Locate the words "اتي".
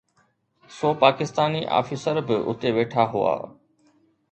2.49-2.69